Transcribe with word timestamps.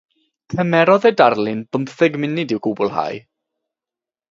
Cymerodd 0.53 1.05
y 1.09 1.11
darlun 1.21 1.61
bymtheg 1.77 2.19
munud 2.25 2.57
i'w 2.57 2.61
gwblhau. 2.69 3.23